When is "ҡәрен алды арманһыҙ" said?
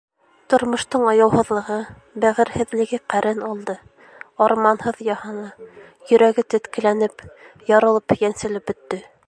3.15-5.05